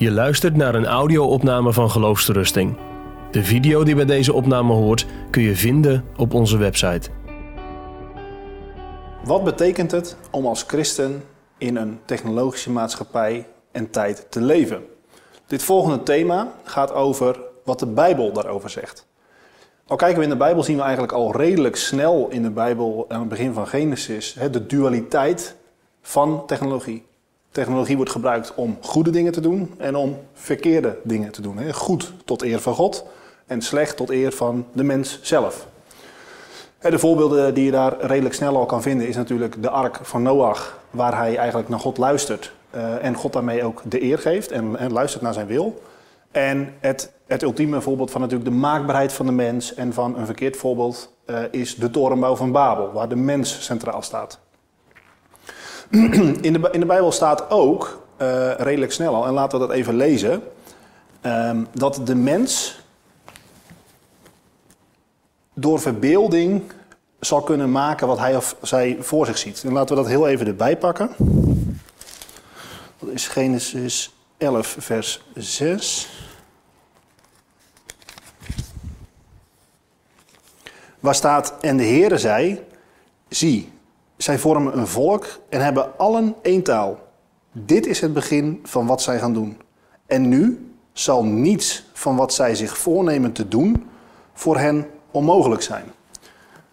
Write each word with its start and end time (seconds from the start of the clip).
Je 0.00 0.10
luistert 0.10 0.56
naar 0.56 0.74
een 0.74 0.86
audio-opname 0.86 1.72
van 1.72 1.90
Geloofsterusting. 1.90 2.76
De 3.30 3.44
video 3.44 3.84
die 3.84 3.94
bij 3.94 4.04
deze 4.04 4.32
opname 4.32 4.72
hoort 4.72 5.06
kun 5.30 5.42
je 5.42 5.56
vinden 5.56 6.04
op 6.16 6.34
onze 6.34 6.56
website. 6.56 7.10
Wat 9.24 9.44
betekent 9.44 9.90
het 9.90 10.16
om 10.30 10.46
als 10.46 10.62
christen 10.62 11.22
in 11.58 11.76
een 11.76 12.00
technologische 12.04 12.70
maatschappij 12.70 13.46
en 13.72 13.90
tijd 13.90 14.26
te 14.30 14.40
leven? 14.40 14.82
Dit 15.46 15.62
volgende 15.62 16.02
thema 16.02 16.52
gaat 16.64 16.92
over 16.92 17.40
wat 17.64 17.78
de 17.78 17.86
Bijbel 17.86 18.32
daarover 18.32 18.70
zegt. 18.70 19.06
Al 19.86 19.96
kijken 19.96 20.18
we 20.18 20.24
in 20.24 20.30
de 20.30 20.36
Bijbel, 20.36 20.62
zien 20.62 20.76
we 20.76 20.82
eigenlijk 20.82 21.12
al 21.12 21.36
redelijk 21.36 21.76
snel 21.76 22.28
in 22.30 22.42
de 22.42 22.50
Bijbel, 22.50 23.04
aan 23.08 23.20
het 23.20 23.28
begin 23.28 23.52
van 23.52 23.66
Genesis, 23.66 24.36
de 24.50 24.66
dualiteit 24.66 25.56
van 26.02 26.46
technologie. 26.46 27.08
Technologie 27.50 27.96
wordt 27.96 28.10
gebruikt 28.10 28.52
om 28.54 28.78
goede 28.80 29.10
dingen 29.10 29.32
te 29.32 29.40
doen 29.40 29.74
en 29.78 29.96
om 29.96 30.18
verkeerde 30.32 30.98
dingen 31.02 31.32
te 31.32 31.42
doen. 31.42 31.72
Goed 31.72 32.12
tot 32.24 32.42
eer 32.42 32.60
van 32.60 32.74
God 32.74 33.04
en 33.46 33.62
slecht 33.62 33.96
tot 33.96 34.10
eer 34.10 34.32
van 34.32 34.66
de 34.72 34.84
mens 34.84 35.18
zelf. 35.22 35.66
De 36.80 36.98
voorbeelden 36.98 37.54
die 37.54 37.64
je 37.64 37.70
daar 37.70 38.00
redelijk 38.00 38.34
snel 38.34 38.56
al 38.56 38.66
kan 38.66 38.82
vinden 38.82 39.08
is 39.08 39.16
natuurlijk 39.16 39.62
de 39.62 39.70
ark 39.70 39.98
van 40.02 40.22
Noach, 40.22 40.78
waar 40.90 41.16
hij 41.16 41.36
eigenlijk 41.36 41.68
naar 41.68 41.78
God 41.78 41.98
luistert 41.98 42.52
eh, 42.70 43.04
en 43.04 43.14
God 43.14 43.32
daarmee 43.32 43.64
ook 43.64 43.82
de 43.84 44.02
eer 44.02 44.18
geeft 44.18 44.50
en, 44.50 44.92
luistert 44.92 45.22
naar 45.22 45.34
zijn 45.34 45.46
wil. 45.46 45.82
En 46.30 46.74
het, 46.80 47.12
het 47.26 47.42
ultieme 47.42 47.80
voorbeeld 47.80 48.10
van 48.10 48.20
natuurlijk 48.20 48.50
de 48.50 48.56
maakbaarheid 48.56 49.12
van 49.12 49.26
de 49.26 49.32
mens 49.32 49.74
en 49.74 49.92
van 49.92 50.18
een 50.18 50.26
verkeerd 50.26 50.56
voorbeeld 50.56 51.12
uh, 51.26 51.38
is 51.50 51.76
de 51.76 51.90
torenbouw 51.90 52.36
van 52.36 52.52
Babel, 52.52 52.92
waar 52.92 53.08
de 53.08 53.16
mens 53.16 53.64
centraal 53.64 54.02
staat. 54.02 54.38
In 56.40 56.52
de, 56.52 56.68
in 56.72 56.80
de 56.80 56.86
Bijbel 56.86 57.12
staat 57.12 57.50
ook, 57.50 58.02
uh, 58.22 58.54
redelijk 58.56 58.92
snel 58.92 59.14
al, 59.14 59.26
en 59.26 59.32
laten 59.32 59.60
we 59.60 59.66
dat 59.66 59.76
even 59.76 59.94
lezen, 59.94 60.42
um, 61.22 61.66
dat 61.72 62.00
de 62.04 62.14
mens 62.14 62.80
door 65.54 65.80
verbeelding 65.80 66.62
zal 67.20 67.42
kunnen 67.42 67.70
maken 67.70 68.06
wat 68.06 68.18
hij 68.18 68.36
of 68.36 68.56
zij 68.62 68.96
voor 69.00 69.26
zich 69.26 69.38
ziet. 69.38 69.62
En 69.64 69.72
laten 69.72 69.96
we 69.96 70.02
dat 70.02 70.10
heel 70.10 70.28
even 70.28 70.46
erbij 70.46 70.76
pakken. 70.76 71.10
Dat 72.98 73.08
is 73.08 73.28
Genesis 73.28 74.14
11, 74.38 74.76
vers 74.78 75.22
6. 75.34 76.08
Waar 81.00 81.14
staat, 81.14 81.54
en 81.60 81.76
de 81.76 81.84
Heere 81.84 82.18
zei, 82.18 82.64
zie, 83.28 83.72
zij 84.22 84.38
vormen 84.38 84.78
een 84.78 84.86
volk 84.86 85.26
en 85.48 85.60
hebben 85.60 85.98
allen 85.98 86.34
één 86.42 86.62
taal. 86.62 86.98
Dit 87.52 87.86
is 87.86 88.00
het 88.00 88.12
begin 88.12 88.60
van 88.62 88.86
wat 88.86 89.02
zij 89.02 89.18
gaan 89.18 89.32
doen. 89.32 89.56
En 90.06 90.28
nu 90.28 90.70
zal 90.92 91.24
niets 91.24 91.84
van 91.92 92.16
wat 92.16 92.32
zij 92.32 92.54
zich 92.54 92.78
voornemen 92.78 93.32
te 93.32 93.48
doen 93.48 93.88
voor 94.32 94.58
hen 94.58 94.86
onmogelijk 95.10 95.62
zijn. 95.62 95.84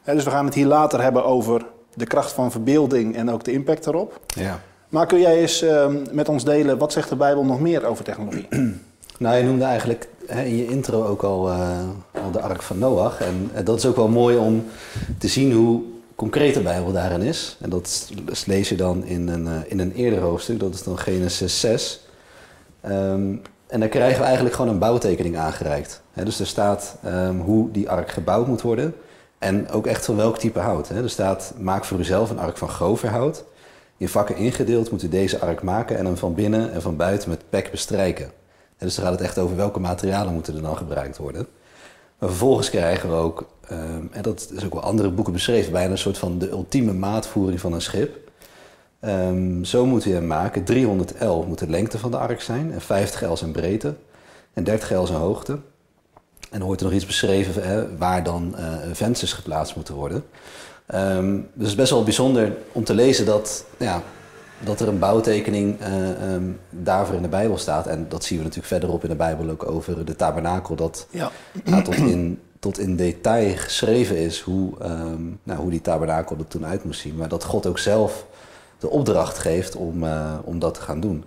dus 0.04 0.24
we 0.24 0.30
gaan 0.30 0.46
het 0.46 0.54
hier 0.54 0.66
later 0.66 1.02
hebben 1.02 1.26
over 1.26 1.66
de 1.94 2.06
kracht 2.06 2.32
van 2.32 2.52
verbeelding 2.52 3.16
en 3.16 3.30
ook 3.30 3.44
de 3.44 3.52
impact 3.52 3.86
erop. 3.86 4.20
Ja. 4.28 4.60
Maar 4.90 5.06
kun 5.06 5.20
jij 5.20 5.38
eens 5.38 5.64
uh, 5.64 5.88
met 6.12 6.30
ons 6.30 6.44
delen, 6.44 6.78
wat 6.78 6.92
zegt 6.92 7.10
de 7.10 7.16
Bijbel 7.16 7.46
nog 7.46 7.60
meer 7.60 7.86
over 7.86 8.04
technologie? 8.04 8.48
Nou, 9.20 9.38
je 9.38 9.44
noemde 9.44 9.64
eigenlijk 9.64 10.08
hè, 10.26 10.44
in 10.44 10.58
je 10.58 10.68
intro 10.68 11.06
ook 11.06 11.24
al, 11.24 11.50
uh, 11.50 11.80
al 12.24 12.32
de 12.32 12.42
ark 12.42 12.62
van 12.62 12.78
Noach. 12.78 13.22
En 13.22 13.52
uh, 13.54 13.66
dat 13.66 13.78
is 13.78 13.86
ook 13.86 13.96
wel 13.96 14.08
mooi 14.08 14.38
om 14.38 14.66
te 15.18 15.28
zien 15.28 15.54
hoe 15.54 15.82
concreet 16.18 16.54
de 16.54 16.62
Bijbel 16.62 16.92
daarin 16.92 17.22
is. 17.22 17.58
En 17.62 17.70
dat 17.70 18.12
lees 18.46 18.70
je 18.70 18.76
dan 18.76 19.04
in 19.04 19.28
een, 19.28 19.46
uh, 19.46 19.54
in 19.68 19.80
een 19.80 19.94
eerder 19.94 20.20
hoofdstuk, 20.20 20.60
dat 20.60 20.74
is 20.74 20.84
dan 20.84 20.98
Genesis 20.98 21.60
6. 21.60 22.02
Um, 22.86 23.42
en 23.68 23.80
daar 23.80 23.90
krijgen 23.90 24.20
we 24.20 24.26
eigenlijk 24.26 24.56
gewoon 24.56 24.72
een 24.72 24.80
bouwtekening 24.80 25.38
aangereikt. 25.38 26.02
Dus 26.14 26.40
er 26.40 26.48
staat 26.48 26.98
um, 27.06 27.40
hoe 27.40 27.72
die 27.72 27.90
ark 27.90 28.12
gebouwd 28.12 28.48
moet 28.48 28.62
worden. 28.62 28.96
En 29.38 29.70
ook 29.70 29.88
echt 29.88 30.06
van 30.06 30.16
welk 30.16 30.38
type 30.38 30.60
hout. 30.60 30.90
Er 30.90 31.10
staat, 31.10 31.54
maak 31.58 31.86
voor 31.86 32.00
uzelf 32.00 32.30
een 32.30 32.40
ark 32.40 32.58
van 32.58 32.70
groverhout. 32.70 33.44
In 33.98 34.10
vakken 34.10 34.36
ingedeeld 34.36 34.92
moet 34.92 35.04
u 35.04 35.10
deze 35.10 35.40
ark 35.40 35.62
maken 35.62 35.98
en 35.98 36.06
hem 36.06 36.18
van 36.18 36.34
binnen 36.34 36.72
en 36.72 36.82
van 36.82 36.96
buiten 36.96 37.30
met 37.30 37.50
pek 37.50 37.72
bestrijken. 37.72 38.32
Dus 38.78 38.96
dan 38.96 39.04
gaat 39.04 39.14
het 39.14 39.24
echt 39.24 39.38
over 39.38 39.56
welke 39.56 39.80
materialen 39.80 40.34
moeten 40.34 40.56
er 40.56 40.62
dan 40.62 40.78
gebruikt 40.78 41.18
worden. 41.18 41.48
Maar 42.20 42.30
vervolgens 42.30 42.70
krijgen 42.70 43.10
we 43.10 43.16
ook, 43.16 43.48
um, 43.72 44.10
en 44.12 44.22
dat 44.22 44.50
is 44.56 44.66
ook 44.66 44.74
wel 44.74 44.84
andere 44.84 45.10
boeken 45.10 45.34
beschreven, 45.34 45.72
bijna 45.72 45.92
een 45.92 45.98
soort 45.98 46.18
van 46.18 46.38
de 46.38 46.50
ultieme 46.50 46.94
maatvoering 46.94 47.60
van 47.60 47.74
een 47.74 47.82
schip. 47.82 48.18
Um, 49.02 49.66
zo 49.66 49.86
moet 49.86 50.06
u 50.06 50.14
hem 50.14 50.28
maken. 50.28 50.64
300 50.64 51.14
L 51.22 51.46
moet 51.48 51.60
de 51.60 51.70
lengte 51.70 52.00
van 52.00 52.12
de 52.12 52.18
ark 52.18 52.42
zijn 52.42 52.72
en 52.72 52.82
50 52.82 53.30
L 53.30 53.36
zijn 53.36 53.52
breedte 53.52 53.96
en 54.54 54.64
30 54.64 54.92
L 54.92 55.06
zijn 55.06 55.20
hoogte. 55.20 55.52
En 56.52 56.58
dan 56.58 56.68
wordt 56.68 56.82
er 56.82 56.88
nog 56.88 56.96
iets 56.96 57.06
beschreven 57.06 57.64
hè, 57.64 57.98
waar 57.98 58.24
dan 58.24 58.56
uh, 58.58 58.74
vensters 58.94 59.34
geplaatst 59.34 59.76
moeten 59.76 59.94
worden. 59.94 60.24
Um, 60.96 61.36
dus 61.36 61.48
het 61.54 61.68
is 61.68 61.76
best 61.76 61.92
wel 61.92 62.04
bijzonder 62.04 62.58
om 62.72 62.84
te 62.84 62.94
lezen 62.94 63.26
dat, 63.26 63.66
ja, 63.78 64.04
dat 64.60 64.80
er 64.80 64.88
een 64.88 65.00
bouwtekening 65.00 65.82
uh, 65.82 66.34
um, 66.34 66.60
daarvoor 66.70 67.16
in 67.16 67.22
de 67.22 67.28
Bijbel 67.28 67.58
staat. 67.58 67.88
En 67.88 68.06
dat 68.10 68.24
zien 68.24 68.38
we 68.38 68.44
natuurlijk 68.44 68.74
verderop 68.74 69.04
in 69.04 69.10
de 69.10 69.16
Bijbel 69.16 69.50
ook 69.50 69.72
over 69.72 70.06
de 70.06 70.16
tabernakel. 70.16 70.76
Dat 70.76 71.08
ja. 71.10 71.32
tot 71.84 71.96
in, 71.96 72.40
tot 72.60 72.80
in 72.80 72.96
detail 72.96 73.56
geschreven 73.56 74.18
is 74.18 74.40
hoe, 74.40 74.74
um, 74.82 75.40
nou, 75.44 75.60
hoe 75.60 75.70
die 75.70 75.82
tabernakel 75.82 76.38
er 76.38 76.48
toen 76.48 76.66
uit 76.66 76.84
moest 76.84 77.00
zien. 77.00 77.16
Maar 77.16 77.28
dat 77.28 77.44
God 77.44 77.66
ook 77.66 77.80
zelf 77.80 78.26
de 78.80 78.90
opdracht 78.90 79.38
geeft 79.38 79.76
om, 79.76 80.04
uh, 80.04 80.34
om 80.44 80.60
dat 80.60 80.74
te 80.74 80.82
gaan 80.82 81.00
doen. 81.00 81.24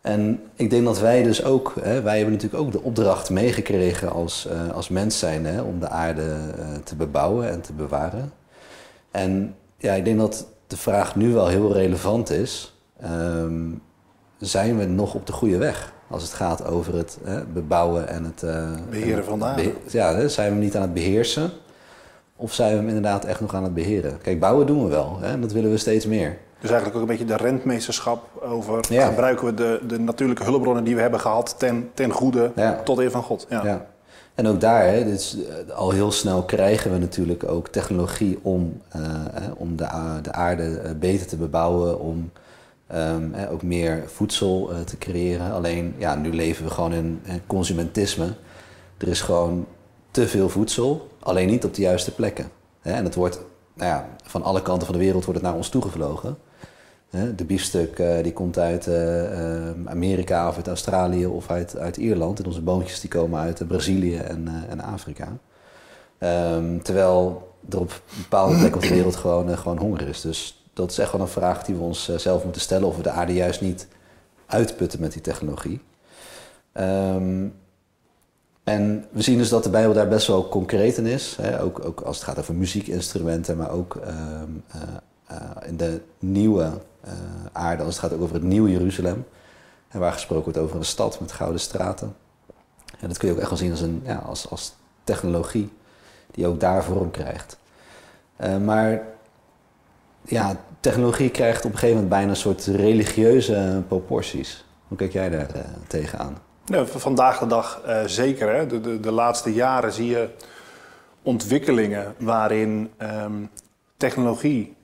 En 0.00 0.42
ik 0.54 0.70
denk 0.70 0.84
dat 0.84 0.98
wij 0.98 1.22
dus 1.22 1.44
ook, 1.44 1.74
hè, 1.80 2.02
wij 2.02 2.16
hebben 2.16 2.34
natuurlijk 2.34 2.62
ook 2.62 2.72
de 2.72 2.82
opdracht 2.82 3.30
meegekregen 3.30 4.12
als, 4.12 4.48
uh, 4.52 4.74
als 4.74 4.88
mens 4.88 5.18
zijn 5.18 5.46
hè, 5.46 5.60
om 5.60 5.80
de 5.80 5.88
aarde 5.88 6.36
te 6.84 6.96
bebouwen 6.96 7.50
en 7.50 7.60
te 7.60 7.72
bewaren. 7.72 8.32
En 9.10 9.54
ja, 9.76 9.92
ik 9.92 10.04
denk 10.04 10.18
dat 10.18 10.46
de 10.70 10.76
vraag 10.76 11.16
nu 11.16 11.32
wel 11.32 11.46
heel 11.46 11.72
relevant 11.72 12.30
is. 12.30 12.80
Um, 13.04 13.82
zijn 14.38 14.78
we 14.78 14.84
nog 14.84 15.14
op 15.14 15.26
de 15.26 15.32
goede 15.32 15.56
weg 15.56 15.92
als 16.08 16.22
het 16.22 16.32
gaat 16.32 16.66
over 16.66 16.96
het 16.96 17.18
hè, 17.24 17.44
bebouwen 17.44 18.08
en 18.08 18.24
het... 18.24 18.42
Uh, 18.42 18.70
beheren 18.90 19.24
van 19.24 19.38
de 19.38 19.44
aarde. 19.44 19.72
Ja, 19.88 20.28
zijn 20.28 20.52
we 20.52 20.58
niet 20.58 20.76
aan 20.76 20.82
het 20.82 20.94
beheersen? 20.94 21.50
Of 22.36 22.52
zijn 22.52 22.70
we 22.70 22.76
hem 22.76 22.86
inderdaad 22.86 23.24
echt 23.24 23.40
nog 23.40 23.54
aan 23.54 23.62
het 23.62 23.74
beheren? 23.74 24.18
Kijk, 24.22 24.40
bouwen 24.40 24.66
doen 24.66 24.84
we 24.84 24.90
wel. 24.90 25.18
Hè, 25.20 25.26
en 25.26 25.40
dat 25.40 25.52
willen 25.52 25.70
we 25.70 25.76
steeds 25.76 26.06
meer. 26.06 26.38
Dus 26.60 26.70
eigenlijk 26.70 26.94
ook 26.94 27.08
een 27.08 27.16
beetje 27.16 27.36
de 27.36 27.42
rentmeesterschap 27.42 28.42
over 28.42 28.84
ja. 28.88 29.06
gebruiken 29.06 29.46
we 29.46 29.54
de, 29.54 29.80
de 29.86 29.98
natuurlijke 29.98 30.44
hulpbronnen 30.44 30.84
die 30.84 30.94
we 30.94 31.00
hebben 31.00 31.20
gehad 31.20 31.54
ten, 31.58 31.90
ten 31.94 32.10
goede 32.10 32.52
ja. 32.56 32.80
tot 32.84 32.98
eer 32.98 33.10
van 33.10 33.22
God. 33.22 33.46
Ja. 33.48 33.64
ja. 33.64 33.86
En 34.40 34.46
ook 34.46 34.60
daar, 34.60 34.86
hè, 34.86 35.04
dus, 35.04 35.36
al 35.74 35.90
heel 35.90 36.12
snel 36.12 36.42
krijgen 36.42 36.92
we 36.92 36.98
natuurlijk 36.98 37.48
ook 37.48 37.68
technologie 37.68 38.38
om, 38.42 38.80
uh, 38.96 39.02
om 39.56 39.76
de, 39.76 39.88
de 40.22 40.32
aarde 40.32 40.94
beter 40.98 41.26
te 41.26 41.36
bebouwen, 41.36 42.00
om 42.00 42.30
um, 42.94 43.34
ook 43.50 43.62
meer 43.62 44.02
voedsel 44.06 44.70
te 44.84 44.98
creëren. 44.98 45.52
Alleen, 45.52 45.94
ja, 45.98 46.14
nu 46.14 46.32
leven 46.32 46.64
we 46.64 46.70
gewoon 46.70 46.92
in, 46.92 47.20
in 47.22 47.40
consumentisme. 47.46 48.34
Er 48.98 49.08
is 49.08 49.20
gewoon 49.20 49.66
te 50.10 50.28
veel 50.28 50.48
voedsel, 50.48 51.08
alleen 51.18 51.48
niet 51.48 51.64
op 51.64 51.74
de 51.74 51.82
juiste 51.82 52.14
plekken. 52.14 52.50
Hè? 52.80 52.92
En 52.92 53.04
het 53.04 53.14
wordt, 53.14 53.40
nou 53.74 53.90
ja, 53.90 54.08
van 54.24 54.42
alle 54.42 54.62
kanten 54.62 54.86
van 54.86 54.94
de 54.94 55.04
wereld 55.04 55.24
wordt 55.24 55.40
het 55.40 55.48
naar 55.48 55.58
ons 55.58 55.68
toegevlogen. 55.68 56.36
De 57.10 57.44
biefstuk 57.44 57.98
uh, 57.98 58.22
die 58.22 58.32
komt 58.32 58.58
uit 58.58 58.86
uh, 58.86 59.70
Amerika 59.84 60.48
of 60.48 60.56
uit 60.56 60.68
Australië 60.68 61.26
of 61.26 61.50
uit, 61.50 61.76
uit 61.76 61.96
Ierland. 61.96 62.38
En 62.38 62.46
onze 62.46 62.62
boontjes 62.62 63.00
die 63.00 63.10
komen 63.10 63.40
uit 63.40 63.68
Brazilië 63.68 64.16
en, 64.16 64.48
en 64.68 64.80
Afrika. 64.80 65.36
Um, 66.18 66.82
terwijl 66.82 67.48
er 67.70 67.80
op 67.80 68.02
bepaalde 68.16 68.56
plekken 68.56 68.80
op 68.80 68.88
de 68.88 68.94
wereld 68.94 69.16
gewoon, 69.16 69.58
gewoon 69.58 69.78
honger 69.78 70.08
is. 70.08 70.20
Dus 70.20 70.64
dat 70.72 70.90
is 70.90 70.98
echt 70.98 71.12
wel 71.12 71.20
een 71.20 71.28
vraag 71.28 71.64
die 71.64 71.74
we 71.74 71.82
ons 71.82 72.14
zelf 72.16 72.44
moeten 72.44 72.62
stellen. 72.62 72.88
Of 72.88 72.96
we 72.96 73.02
de 73.02 73.10
aarde 73.10 73.34
juist 73.34 73.60
niet 73.60 73.88
uitputten 74.46 75.00
met 75.00 75.12
die 75.12 75.22
technologie. 75.22 75.80
Um, 76.72 77.54
en 78.64 79.04
we 79.10 79.22
zien 79.22 79.38
dus 79.38 79.48
dat 79.48 79.62
de 79.64 79.70
Bijbel 79.70 79.94
daar 79.94 80.08
best 80.08 80.26
wel 80.26 80.48
concreet 80.48 80.96
in 80.96 81.06
is. 81.06 81.36
Hè? 81.40 81.62
Ook, 81.62 81.84
ook 81.84 82.00
als 82.00 82.16
het 82.16 82.24
gaat 82.24 82.38
over 82.38 82.54
muziekinstrumenten, 82.54 83.56
maar 83.56 83.70
ook 83.70 83.94
um, 83.94 84.64
in 85.66 85.76
de 85.76 86.00
nieuwe 86.18 86.70
aarde, 87.52 87.82
als 87.82 87.94
het 87.94 88.04
gaat 88.04 88.12
ook 88.12 88.22
over 88.22 88.34
het 88.34 88.44
nieuwe 88.44 88.70
Jeruzalem. 88.70 89.26
En 89.88 90.00
waar 90.00 90.12
gesproken 90.12 90.44
wordt 90.44 90.58
over 90.58 90.76
een 90.76 90.84
stad 90.84 91.20
met 91.20 91.32
gouden 91.32 91.60
straten. 91.60 92.16
En 93.00 93.08
dat 93.08 93.18
kun 93.18 93.28
je 93.28 93.34
ook 93.34 93.40
echt 93.40 93.48
wel 93.48 93.58
zien 93.58 93.70
als, 93.70 93.80
een, 93.80 94.02
ja, 94.04 94.16
als, 94.16 94.50
als 94.50 94.74
technologie 95.04 95.72
die 96.30 96.46
ook 96.46 96.60
daar 96.60 96.84
vorm 96.84 97.10
krijgt. 97.10 97.58
Uh, 98.40 98.56
maar 98.56 99.02
ja, 100.22 100.56
technologie 100.80 101.30
krijgt 101.30 101.64
op 101.64 101.72
een 101.72 101.78
gegeven 101.78 101.94
moment 101.94 102.08
bijna 102.08 102.30
een 102.30 102.36
soort 102.36 102.66
religieuze 102.66 103.82
proporties. 103.88 104.64
Hoe 104.88 104.96
kijk 104.96 105.12
jij 105.12 105.28
daar 105.28 105.56
uh, 105.56 105.62
tegenaan? 105.86 106.38
Vandaag 106.84 107.38
de 107.38 107.46
dag 107.46 107.80
zeker. 108.06 108.54
Hè? 108.54 108.66
De, 108.66 108.80
de, 108.80 109.00
de, 109.00 109.10
laatste 109.10 109.52
jaren 109.52 109.92
zie 109.92 110.06
je 110.06 110.28
ontwikkelingen 111.22 112.14
waarin 112.18 112.90
um, 112.98 113.50
technologie 113.96 114.76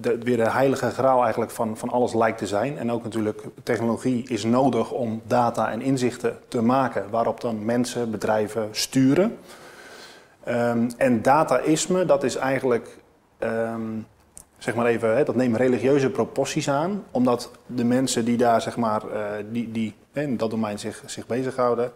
weer 0.00 0.36
de 0.36 0.50
heilige 0.50 0.90
graal 0.90 1.22
eigenlijk 1.22 1.50
van, 1.50 1.76
van 1.76 1.90
alles 1.90 2.14
lijkt 2.14 2.38
te 2.38 2.46
zijn. 2.46 2.78
En 2.78 2.92
ook 2.92 3.02
natuurlijk 3.02 3.42
technologie 3.62 4.28
is 4.28 4.44
nodig 4.44 4.90
om 4.90 5.22
data 5.26 5.70
en 5.70 5.82
inzichten 5.82 6.38
te 6.48 6.62
maken 6.62 7.10
waarop 7.10 7.40
dan 7.40 7.64
mensen, 7.64 8.10
bedrijven 8.10 8.68
sturen. 8.70 9.38
Um, 10.48 10.88
en 10.96 11.22
dataïsme, 11.22 12.04
dat 12.04 12.22
is 12.22 12.36
eigenlijk, 12.36 12.98
um, 13.38 14.06
zeg 14.58 14.74
maar 14.74 14.86
even, 14.86 15.16
hè, 15.16 15.24
dat 15.24 15.34
neemt 15.34 15.56
religieuze 15.56 16.10
proporties 16.10 16.70
aan. 16.70 17.04
Omdat 17.10 17.50
de 17.66 17.84
mensen 17.84 18.24
die 18.24 18.36
daar, 18.36 18.60
zeg 18.60 18.76
maar, 18.76 19.02
uh, 19.06 19.22
die, 19.50 19.72
die 19.72 19.94
in 20.12 20.36
dat 20.36 20.50
domein 20.50 20.78
zich, 20.78 21.02
zich 21.06 21.26
bezighouden, 21.26 21.92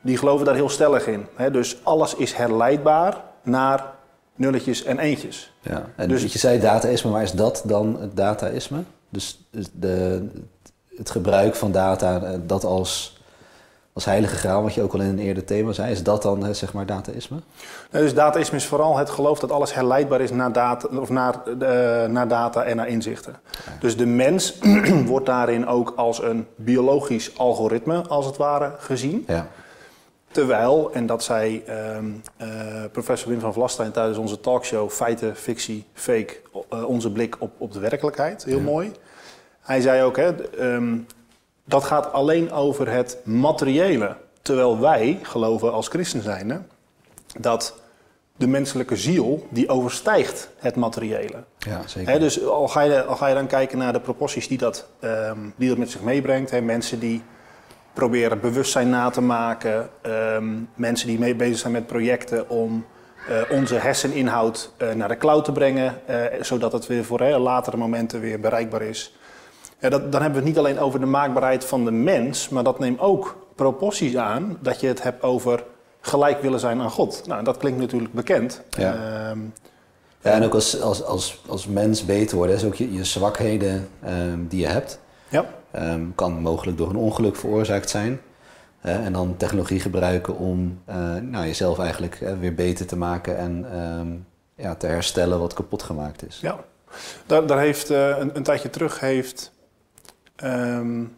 die 0.00 0.16
geloven 0.16 0.46
daar 0.46 0.54
heel 0.54 0.68
stellig 0.68 1.06
in. 1.06 1.26
Hè. 1.34 1.50
Dus 1.50 1.80
alles 1.82 2.14
is 2.14 2.32
herleidbaar 2.32 3.24
naar 3.42 3.94
nulletjes 4.36 4.84
en 4.84 4.98
eentjes. 4.98 5.52
Ja, 5.60 5.86
en 5.96 6.08
dus, 6.08 6.32
je 6.32 6.38
zei 6.38 6.60
dataïsme, 6.60 7.10
maar 7.10 7.22
is 7.22 7.32
dat 7.32 7.62
dan 7.64 8.00
het 8.00 8.16
dataïsme? 8.16 8.82
Dus 9.08 9.46
de, 9.72 10.26
het 10.96 11.10
gebruik 11.10 11.54
van 11.54 11.72
data, 11.72 12.22
eh, 12.22 12.38
dat 12.46 12.64
als, 12.64 13.20
als 13.92 14.04
heilige 14.04 14.36
graal, 14.36 14.62
wat 14.62 14.74
je 14.74 14.82
ook 14.82 14.92
al 14.92 15.00
in 15.00 15.08
een 15.08 15.18
eerder 15.18 15.44
thema 15.44 15.72
zei, 15.72 15.90
is 15.90 16.02
dat 16.02 16.22
dan 16.22 16.54
zeg 16.54 16.72
maar 16.72 16.86
dataïsme? 16.86 17.36
Nee, 17.90 18.02
dus 18.02 18.14
dataïsme 18.14 18.56
is 18.56 18.66
vooral 18.66 18.96
het 18.96 19.10
geloof 19.10 19.38
dat 19.38 19.50
alles 19.50 19.74
herleidbaar 19.74 20.20
is 20.20 20.30
naar 20.30 20.52
data, 20.52 20.88
of 20.98 21.08
naar, 21.08 21.34
uh, 21.46 21.58
naar 22.06 22.28
data 22.28 22.62
en 22.62 22.76
naar 22.76 22.88
inzichten. 22.88 23.36
Dus 23.80 23.96
de 23.96 24.06
mens 24.06 24.58
wordt 25.06 25.26
daarin 25.26 25.66
ook 25.66 25.92
als 25.96 26.22
een 26.22 26.46
biologisch 26.56 27.38
algoritme, 27.38 28.02
als 28.08 28.26
het 28.26 28.36
ware, 28.36 28.74
gezien. 28.78 29.24
Ja. 29.26 29.46
Terwijl, 30.36 30.90
en 30.92 31.06
dat 31.06 31.24
zei 31.24 31.64
uh, 31.68 31.96
uh, 32.42 32.84
professor 32.92 33.28
Wim 33.28 33.40
van 33.40 33.52
Vlastein 33.52 33.90
tijdens 33.90 34.18
onze 34.18 34.40
talkshow 34.40 34.90
Feiten, 34.90 35.36
Fictie, 35.36 35.84
Fake, 35.92 36.36
uh, 36.72 36.84
onze 36.84 37.12
blik 37.12 37.36
op, 37.38 37.52
op 37.58 37.72
de 37.72 37.78
werkelijkheid, 37.78 38.44
heel 38.44 38.60
mooi. 38.60 38.92
Hij 39.60 39.80
zei 39.80 40.02
ook, 40.02 40.16
hè, 40.16 40.32
um, 40.60 41.06
dat 41.64 41.84
gaat 41.84 42.12
alleen 42.12 42.52
over 42.52 42.90
het 42.90 43.18
materiële. 43.24 44.16
Terwijl 44.42 44.80
wij 44.80 45.18
geloven 45.22 45.72
als 45.72 45.88
christen 45.88 46.22
zijnde 46.22 46.62
dat 47.38 47.80
de 48.36 48.46
menselijke 48.46 48.96
ziel, 48.96 49.46
die 49.50 49.68
overstijgt 49.68 50.50
het 50.56 50.76
materiële. 50.76 51.44
Ja, 51.58 51.86
zeker. 51.86 52.20
dus 52.20 52.44
al 52.44 52.68
ga, 52.68 52.80
je, 52.80 53.04
al 53.04 53.16
ga 53.16 53.26
je 53.26 53.34
dan 53.34 53.46
kijken 53.46 53.78
naar 53.78 53.92
de 53.92 54.00
proporties 54.00 54.48
die 54.48 54.58
dat, 54.58 54.86
um, 55.00 55.54
die 55.56 55.68
dat 55.68 55.78
met 55.78 55.90
zich 55.90 56.02
meebrengt. 56.02 56.50
Hè, 56.50 56.60
mensen 56.60 56.98
die 56.98 57.22
proberen 57.96 58.40
bewustzijn 58.40 58.90
na 58.90 59.10
te 59.10 59.20
maken. 59.20 59.88
Um, 60.06 60.68
mensen 60.74 61.06
die 61.06 61.18
mee 61.18 61.34
bezig 61.34 61.58
zijn 61.58 61.72
met 61.72 61.86
projecten 61.86 62.48
om 62.48 62.84
uh, 63.30 63.36
onze 63.50 63.74
herseninhoud 63.74 64.72
uh, 64.78 64.92
naar 64.92 65.08
de 65.08 65.16
cloud 65.16 65.44
te 65.44 65.52
brengen, 65.52 66.00
uh, 66.10 66.16
zodat 66.40 66.72
het 66.72 66.86
weer 66.86 67.04
voor 67.04 67.20
latere 67.20 67.76
momenten 67.76 68.20
weer 68.20 68.40
bereikbaar 68.40 68.82
is. 68.82 69.16
Ja, 69.78 69.88
dat, 69.88 70.12
dan 70.12 70.22
hebben 70.22 70.40
we 70.40 70.46
het 70.46 70.56
niet 70.56 70.58
alleen 70.58 70.78
over 70.78 71.00
de 71.00 71.06
maakbaarheid 71.06 71.64
van 71.64 71.84
de 71.84 71.90
mens, 71.90 72.48
maar 72.48 72.64
dat 72.64 72.78
neemt 72.78 73.00
ook 73.00 73.36
proporties 73.54 74.16
aan 74.16 74.58
dat 74.60 74.80
je 74.80 74.86
het 74.86 75.02
hebt 75.02 75.22
over 75.22 75.64
gelijk 76.00 76.42
willen 76.42 76.60
zijn 76.60 76.80
aan 76.80 76.90
God. 76.90 77.22
Nou, 77.26 77.44
dat 77.44 77.56
klinkt 77.56 77.78
natuurlijk 77.78 78.12
bekend. 78.12 78.62
Ja. 78.70 78.92
Ehm, 78.92 79.38
ja, 80.20 80.30
en 80.30 80.44
ook 80.44 80.54
als, 80.54 80.80
als, 80.80 81.04
als, 81.04 81.42
als 81.46 81.66
mens 81.66 82.04
beter 82.04 82.36
worden, 82.36 82.56
is 82.56 82.64
ook 82.64 82.74
je, 82.74 82.92
je 82.92 83.04
zwakheden 83.04 83.88
um, 84.08 84.46
die 84.48 84.60
je 84.60 84.66
hebt. 84.66 84.98
Ja. 85.28 85.44
Um, 85.78 86.14
kan 86.14 86.32
mogelijk 86.32 86.78
door 86.78 86.90
een 86.90 86.96
ongeluk 86.96 87.36
veroorzaakt 87.36 87.90
zijn. 87.90 88.20
En 88.80 89.12
dan 89.12 89.36
technologie 89.36 89.80
gebruiken 89.80 90.36
om 90.36 90.80
uh, 90.88 91.14
nou, 91.14 91.46
jezelf 91.46 91.78
eigenlijk 91.78 92.20
uh, 92.20 92.38
weer 92.38 92.54
beter 92.54 92.86
te 92.86 92.96
maken 92.96 93.38
en 93.38 93.78
um, 93.80 94.26
ja, 94.54 94.74
te 94.74 94.86
herstellen 94.86 95.38
wat 95.38 95.54
kapot 95.54 95.82
gemaakt 95.82 96.26
is. 96.26 96.38
Ja, 96.40 96.64
daar, 97.26 97.46
daar 97.46 97.58
heeft 97.58 97.88
een, 97.88 98.36
een, 98.36 98.42
tijdje 98.42 98.70
terug 98.70 99.00
heeft, 99.00 99.52
um, 100.44 101.16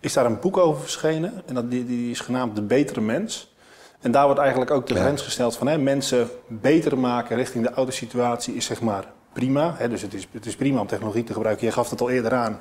is 0.00 0.12
daar 0.12 0.26
een 0.26 0.40
boek 0.40 0.56
over 0.56 0.80
verschenen. 0.82 1.42
En 1.46 1.54
dat, 1.54 1.70
die, 1.70 1.86
die 1.86 2.10
is 2.10 2.20
genaamd 2.20 2.56
De 2.56 2.62
Betere 2.62 3.00
Mens. 3.00 3.54
En 4.00 4.10
daar 4.10 4.24
wordt 4.24 4.40
eigenlijk 4.40 4.70
ook 4.70 4.86
de 4.86 4.94
ja. 4.94 5.00
grens 5.00 5.22
gesteld 5.22 5.56
van 5.56 5.66
hè, 5.66 5.78
mensen 5.78 6.28
beter 6.46 6.98
maken 6.98 7.36
richting 7.36 7.64
de 7.64 7.74
oude 7.74 7.92
situatie 7.92 8.54
is 8.54 8.64
zeg 8.64 8.80
maar 8.80 9.04
prima. 9.32 9.74
Hè, 9.76 9.88
dus 9.88 10.02
het 10.02 10.14
is, 10.14 10.28
het 10.32 10.46
is 10.46 10.56
prima 10.56 10.80
om 10.80 10.86
technologie 10.86 11.24
te 11.24 11.32
gebruiken. 11.32 11.66
Je 11.66 11.72
gaf 11.72 11.90
het 11.90 12.00
al 12.00 12.10
eerder 12.10 12.32
aan. 12.32 12.60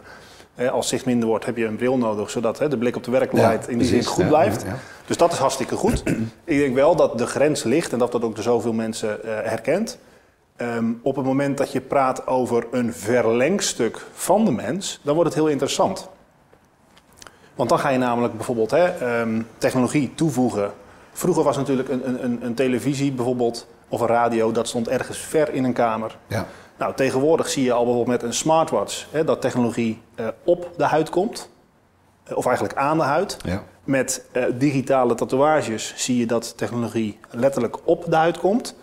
Hè, 0.55 0.71
als 0.71 0.87
zicht 0.87 1.05
minder 1.05 1.27
wordt, 1.27 1.45
heb 1.45 1.57
je 1.57 1.65
een 1.65 1.75
bril 1.75 1.97
nodig, 1.97 2.29
zodat 2.29 2.59
hè, 2.59 2.67
de 2.67 2.77
blik 2.77 2.95
op 2.95 3.03
de 3.03 3.11
werkelijkheid 3.11 3.65
ja, 3.65 3.71
in 3.71 3.77
die 3.77 3.87
zin 3.87 4.03
goed 4.03 4.27
blijft. 4.27 4.63
Ja, 4.63 4.77
dus 5.05 5.17
dat 5.17 5.31
is 5.31 5.37
hartstikke 5.37 5.75
goed. 5.75 6.03
Ik 6.43 6.57
denk 6.57 6.75
wel 6.75 6.95
dat 6.95 7.17
de 7.17 7.27
grens 7.27 7.63
ligt 7.63 7.91
en 7.91 7.99
dat 7.99 8.11
dat 8.11 8.23
ook 8.23 8.35
door 8.35 8.43
zoveel 8.43 8.73
mensen 8.73 9.19
uh, 9.25 9.31
herkent. 9.43 9.97
Um, 10.57 10.99
op 11.03 11.15
het 11.15 11.25
moment 11.25 11.57
dat 11.57 11.71
je 11.71 11.81
praat 11.81 12.27
over 12.27 12.67
een 12.71 12.93
verlengstuk 12.93 14.05
van 14.13 14.45
de 14.45 14.51
mens, 14.51 14.99
dan 15.03 15.15
wordt 15.15 15.29
het 15.29 15.39
heel 15.39 15.49
interessant. 15.49 16.09
Want 17.55 17.69
dan 17.69 17.79
ga 17.79 17.89
je 17.89 17.97
namelijk 17.97 18.35
bijvoorbeeld 18.35 18.71
hè, 18.71 19.19
um, 19.21 19.47
technologie 19.57 20.11
toevoegen. 20.15 20.71
Vroeger 21.11 21.43
was 21.43 21.57
natuurlijk 21.57 21.89
een, 21.89 22.23
een, 22.23 22.45
een 22.45 22.53
televisie 22.53 23.11
bijvoorbeeld 23.11 23.67
of 23.87 24.01
een 24.01 24.07
radio, 24.07 24.51
dat 24.51 24.67
stond 24.67 24.87
ergens 24.87 25.17
ver 25.17 25.53
in 25.53 25.63
een 25.63 25.73
kamer. 25.73 26.17
Ja. 26.27 26.47
Nou, 26.77 26.93
tegenwoordig 26.95 27.49
zie 27.49 27.63
je 27.63 27.71
al 27.71 27.85
bijvoorbeeld 27.85 28.21
met 28.21 28.29
een 28.29 28.33
smartwatch 28.33 29.05
hè, 29.11 29.23
dat 29.23 29.41
technologie 29.41 30.01
uh, 30.15 30.27
op 30.43 30.69
de 30.77 30.83
huid 30.83 31.09
komt. 31.09 31.49
Of 32.33 32.45
eigenlijk 32.45 32.77
aan 32.77 32.97
de 32.97 33.03
huid. 33.03 33.37
Ja. 33.45 33.63
Met 33.83 34.25
uh, 34.33 34.43
digitale 34.53 35.15
tatoeages 35.15 35.93
zie 35.95 36.17
je 36.17 36.25
dat 36.25 36.57
technologie 36.57 37.19
letterlijk 37.29 37.77
op 37.83 38.05
de 38.09 38.15
huid 38.15 38.37
komt. 38.37 38.75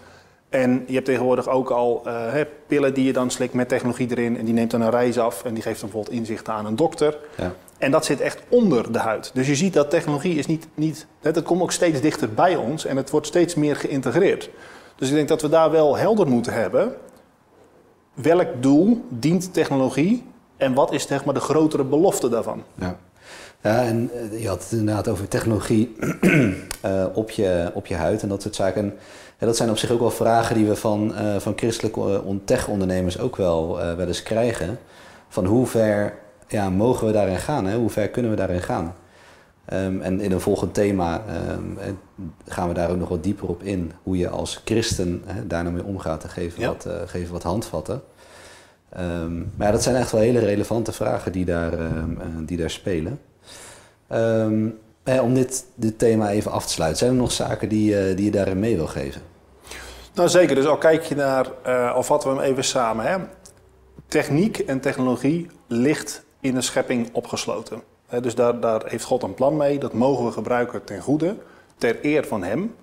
En 0.49 0.85
je 0.87 0.95
hebt 0.95 1.05
tegenwoordig 1.05 1.49
ook 1.49 1.71
al 1.71 2.03
uh, 2.07 2.13
hè, 2.33 2.47
pillen 2.67 2.95
die 2.95 3.05
je 3.05 3.13
dan 3.13 3.31
slikt 3.31 3.55
met 3.55 3.69
technologie 3.69 4.11
erin. 4.11 4.39
En 4.39 4.45
die 4.45 4.55
neemt 4.55 4.71
dan 4.71 4.81
een 4.81 4.91
reis 4.91 5.19
af 5.19 5.45
en 5.45 5.55
die 5.55 5.63
geeft 5.63 5.81
dan 5.81 5.91
bijvoorbeeld 5.91 6.21
inzichten 6.21 6.53
aan 6.53 6.67
een 6.67 6.77
dokter. 6.77 7.17
Ja. 7.37 7.53
En 7.79 7.91
dat 7.91 8.05
zit 8.05 8.21
echt 8.21 8.43
onder 8.49 8.93
de 8.93 8.99
huid. 8.99 9.31
Dus 9.35 9.47
je 9.47 9.55
ziet 9.55 9.73
dat 9.73 9.91
technologie 9.91 10.35
is 10.35 10.47
niet... 10.47 10.69
niet 10.75 11.07
het 11.21 11.43
komt 11.43 11.63
ook 11.63 11.73
steeds 11.73 12.01
dichter 12.01 12.35
bij 12.35 12.57
ons 12.57 12.85
en 12.85 12.97
het 12.97 13.11
wordt 13.11 13.27
steeds 13.27 13.55
meer 13.55 13.77
geïntegreerd. 13.77 14.51
Dus 14.97 15.09
ik 15.09 15.15
denk 15.15 15.29
dat 15.29 15.43
we 15.43 15.49
daar 15.49 15.71
wel 15.71 15.97
helder 15.97 16.29
moeten 16.29 16.53
hebben. 16.53 16.95
Welk 18.15 18.49
doel 18.61 19.05
dient 19.09 19.53
technologie 19.53 20.25
en 20.57 20.75
wat 20.75 20.93
is 20.93 21.07
zeg 21.07 21.25
maar, 21.25 21.35
de 21.35 21.41
grotere 21.41 21.85
belofte 21.85 22.29
daarvan? 22.29 22.63
Ja. 22.75 22.99
Ja, 23.63 23.83
en 23.83 24.11
je 24.39 24.49
had 24.49 24.63
het 24.63 24.73
inderdaad 24.73 25.09
over 25.09 25.29
technologie 25.29 25.97
uh, 26.85 27.07
op, 27.15 27.31
je, 27.31 27.71
op 27.75 27.87
je 27.87 27.95
huid 27.95 28.23
en 28.23 28.29
dat 28.29 28.43
soort 28.43 28.55
zaken. 28.55 28.83
En 29.39 29.47
dat 29.47 29.57
zijn 29.57 29.71
op 29.71 29.79
zich 29.79 29.91
ook 29.91 30.01
wel 30.01 30.11
vragen 30.11 30.55
die 30.55 30.67
we 30.67 30.77
van, 30.77 31.13
uh, 31.13 31.37
van 31.37 31.53
christelijke 31.57 32.23
tech-ondernemers 32.45 33.19
ook 33.19 33.37
wel, 33.37 33.77
wel 33.77 34.07
eens 34.07 34.23
krijgen. 34.23 34.79
Van 35.29 35.45
hoe 35.45 35.67
ver 35.67 36.15
ja, 36.49 36.71
mogen 36.71 37.07
we 37.07 37.13
daarin 37.13 37.39
gaan? 37.39 37.67
Hè? 37.67 37.77
Hoe 37.77 37.91
ver 37.91 38.09
kunnen 38.09 38.31
we 38.31 38.37
daarin 38.37 38.63
gaan? 38.63 38.95
Um, 39.73 40.01
en 40.01 40.21
in 40.21 40.33
een 40.33 40.41
volgend 40.41 40.75
thema 40.75 41.23
um, 41.51 41.79
gaan 42.47 42.69
we 42.69 42.75
daar 42.75 42.91
ook 42.91 42.97
nog 42.97 43.09
wat 43.09 43.23
dieper 43.23 43.49
op 43.49 43.63
in. 43.63 43.93
Hoe 44.03 44.17
je 44.17 44.29
als 44.29 44.61
christen 44.65 45.23
hè, 45.27 45.47
daar 45.47 45.63
nou 45.63 45.75
mee 45.75 45.85
omgaat 45.85 46.23
en 46.23 46.31
geven, 46.31 46.61
ja. 46.61 46.69
wat, 46.69 46.87
uh, 46.87 46.93
geven 47.07 47.33
wat 47.33 47.43
handvatten. 47.43 48.03
Um, 48.99 49.53
maar 49.57 49.67
ja, 49.67 49.73
dat 49.73 49.83
zijn 49.83 49.97
echt 49.97 50.13
wel 50.13 50.21
hele 50.21 50.39
relevante 50.39 50.93
vragen 50.93 51.33
die 51.33 51.45
daar, 51.45 51.73
uh, 51.79 51.89
die 52.41 52.57
daar 52.57 52.71
spelen. 52.71 53.21
Eh, 54.07 55.23
om 55.23 55.35
dit, 55.35 55.65
dit 55.75 55.99
thema 55.99 56.31
even 56.31 56.51
af 56.51 56.67
te 56.67 56.73
sluiten, 56.73 56.99
zijn 56.99 57.11
er 57.11 57.17
nog 57.17 57.33
zaken 57.33 57.69
die, 57.69 58.15
die 58.15 58.25
je 58.25 58.31
daarin 58.31 58.59
mee 58.59 58.77
wil 58.77 58.87
geven? 58.87 59.21
Nou 60.15 60.29
zeker, 60.29 60.55
dus 60.55 60.67
al 60.67 60.79
kijk 60.79 61.03
je 61.03 61.15
naar, 61.15 61.51
al 61.93 62.03
vatten 62.03 62.31
we 62.31 62.37
hem 62.37 62.45
even 62.51 62.65
samen. 62.65 63.07
Hè? 63.07 63.17
Techniek 64.07 64.59
en 64.59 64.81
technologie 64.81 65.47
ligt 65.67 66.25
in 66.41 66.55
de 66.55 66.61
schepping 66.61 67.09
opgesloten. 67.13 67.83
He, 68.07 68.21
dus 68.21 68.35
daar, 68.35 68.61
daar, 68.61 68.83
heeft 68.87 69.05
God 69.05 69.23
een 69.23 69.35
plan 69.35 69.57
mee. 69.57 69.79
Dat 69.79 69.93
mogen 69.93 70.25
we 70.25 70.33
gebruiken 70.33 70.85
ten 70.85 71.01
goede, 71.01 71.37
ter 71.77 71.99
eer 72.03 72.27
van 72.27 72.43
Hem. 72.43 72.75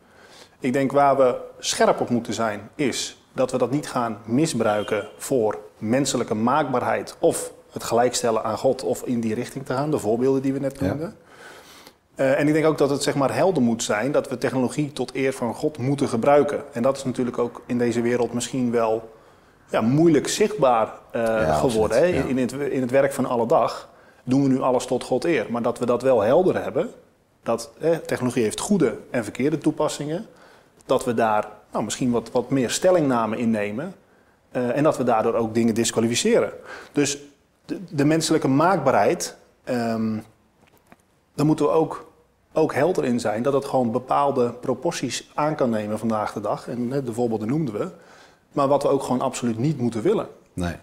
Ik 0.60 0.74
denk 0.74 0.92
waar 0.92 1.18
we 1.18 1.36
scherp 1.60 2.00
op 2.00 2.10
moeten 2.10 2.34
zijn, 2.34 2.70
is 2.76 3.24
dat 3.34 3.52
we 3.52 3.58
dat 3.58 3.72
niet 3.72 3.88
gaan 3.88 4.18
misbruiken 4.26 5.08
voor 5.18 5.60
menselijke 5.78 6.34
maakbaarheid 6.34 7.16
of 7.20 7.52
het 7.72 7.84
gelijkstellen 7.84 8.44
aan 8.44 8.58
God 8.58 8.84
of 8.84 9.04
in 9.04 9.20
die 9.20 9.34
richting 9.34 9.66
te 9.66 9.74
gaan, 9.74 9.92
de 9.92 10.00
voorbeelden 10.00 10.42
die 10.42 10.54
we 10.54 10.60
net 10.60 10.80
noemden. 10.80 11.16
Ja. 12.16 12.24
Uh, 12.26 12.40
en 12.40 12.48
ik 12.48 12.54
denk 12.54 12.66
ook 12.66 12.78
dat 12.78 12.90
het 12.90 13.04
zeg 13.04 13.16
maar 13.16 13.36
helder 13.36 13.64
moet 13.64 13.84
zijn 13.84 14.12
dat 14.12 14.30
we 14.30 14.38
technologie 14.38 14.92
tot 14.92 15.16
eer 15.16 15.34
van 15.34 15.54
God 15.54 15.78
moeten 15.78 16.10
gebruiken. 16.10 16.64
En 16.74 16.82
dat 16.82 16.98
is 16.98 17.04
natuurlijk 17.04 17.38
ook 17.38 17.62
in 17.66 17.78
deze 17.78 18.02
wereld 18.02 18.34
misschien 18.34 18.72
wel 18.72 19.10
ja, 19.70 19.82
moeilijk 19.82 20.28
zichtbaar 20.28 20.88
uh, 21.16 21.22
ja, 21.22 21.54
geworden. 21.54 22.28
In, 22.28 22.38
het, 22.38 22.52
in 22.52 22.82
het 22.82 22.92
werk 22.92 23.14
van 23.14 23.26
alle 23.26 23.48
dag 23.48 23.90
doen 24.24 24.44
we 24.44 24.48
nu 24.48 24.62
alles 24.62 24.86
tot 24.86 25.04
God 25.04 25.24
eer. 25.24 25.46
Maar 25.50 25.62
dat 25.62 25.80
we 25.80 25.86
dat 25.86 26.02
wel 26.02 26.22
helder 26.22 26.64
hebben, 26.64 26.90
dat 27.44 27.72
eh, 27.80 27.98
technologie 27.98 28.44
heeft 28.44 28.60
goede 28.60 28.98
en 29.10 29.24
verkeerde 29.24 29.58
toepassingen, 29.58 30.28
dat 30.86 31.06
we 31.06 31.14
daar 31.14 31.48
nou, 31.72 31.84
misschien 31.84 32.12
wat, 32.12 32.32
wat 32.32 32.50
meer 32.50 32.70
stellingname 32.70 33.38
in 33.38 33.50
nemen 33.50 33.96
uh, 34.52 34.78
en 34.78 34.84
dat 34.84 34.98
we 34.98 35.04
daardoor 35.04 35.34
ook 35.34 35.54
dingen 35.54 35.74
disqualificeren. 35.74 36.52
Dus 36.92 37.18
de, 37.66 37.80
de 37.90 38.06
menselijke 38.06 38.48
maakbaarheid, 38.48 39.36
um, 39.70 40.24
daar 41.36 41.46
moeten 41.46 41.66
we 41.66 41.72
ook, 41.72 42.12
ook 42.54 42.74
helder 42.74 43.06
in 43.06 43.20
zijn 43.20 43.44
dat 43.44 43.54
het 43.54 43.66
gewoon 43.66 43.92
bepaalde 43.92 44.52
proporties 44.52 45.32
aan 45.34 45.56
kan 45.56 45.70
nemen 45.70 46.00
vandaag 46.00 46.34
de 46.34 46.42
dag. 46.42 46.68
En 46.68 46.90
de 46.90 47.14
voorbeelden 47.14 47.48
noemden 47.48 47.74
we. 47.74 47.90
Maar 48.56 48.68
wat 48.68 48.84
we 48.84 48.90
ook 48.90 49.04
gewoon 49.04 49.22
absoluut 49.22 49.58
niet 49.58 49.80
moeten 49.80 50.02
willen. 50.02 50.28
Nee. 50.54 50.76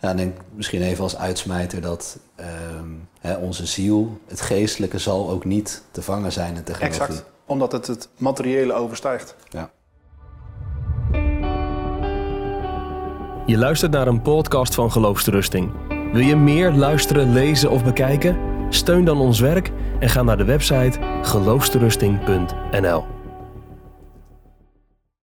Ja, 0.00 0.08
en 0.08 0.16
denk 0.16 0.36
misschien 0.54 0.82
even 0.82 1.02
als 1.02 1.16
uitsmijter 1.16 1.80
dat 1.80 2.18
ehm, 2.34 2.90
hè, 3.20 3.36
onze 3.36 3.66
ziel, 3.66 4.20
het 4.26 4.40
geestelijke, 4.40 4.98
zal 4.98 5.30
ook 5.30 5.44
niet 5.44 5.82
te 5.90 6.02
vangen 6.02 6.32
zijn 6.32 6.56
in 6.56 6.62
technologie. 6.62 7.00
Exact, 7.00 7.24
omdat 7.46 7.72
het 7.72 7.86
het 7.86 8.08
materiële 8.16 8.72
overstijgt. 8.72 9.36
Ja. 9.48 9.70
Je 13.46 13.58
luistert 13.58 13.92
naar 13.92 14.06
een 14.06 14.22
podcast 14.22 14.74
van 14.74 14.92
Geloofsterusting. 14.92 15.72
Wil 16.12 16.22
je 16.22 16.36
meer 16.36 16.72
luisteren, 16.72 17.32
lezen 17.32 17.70
of 17.70 17.84
bekijken? 17.84 18.36
Steun 18.68 19.04
dan 19.04 19.20
ons 19.20 19.40
werk 19.40 19.70
en 20.00 20.08
ga 20.08 20.22
naar 20.22 20.36
de 20.36 20.44
website 20.44 20.98
geloofsterusting.nl. 21.22 23.04